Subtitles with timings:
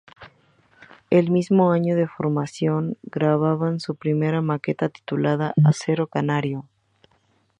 [1.11, 6.67] El mismo año de formación graban su primera maqueta, titulada "Acero Canario".